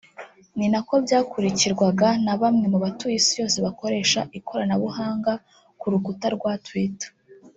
[0.57, 5.31] ni nako byakurikirwaga na bamwe mu batuye isi yose bakoresha ikoranabuhanga
[5.79, 7.09] ku rukuta rwa Twitter